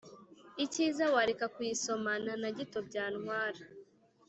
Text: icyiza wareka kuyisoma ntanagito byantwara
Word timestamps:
icyiza 0.65 1.03
wareka 1.13 1.45
kuyisoma 1.55 2.11
ntanagito 2.23 2.79
byantwara 2.87 3.61